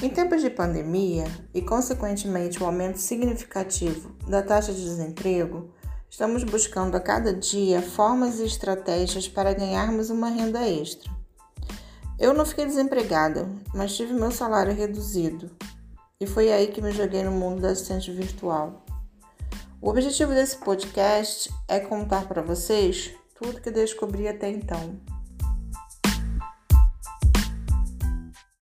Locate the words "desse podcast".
20.32-21.52